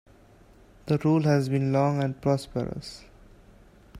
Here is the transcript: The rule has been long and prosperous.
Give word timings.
The 0.87 0.97
rule 0.97 1.21
has 1.25 1.47
been 1.47 1.71
long 1.71 2.01
and 2.01 2.19
prosperous. 2.19 3.03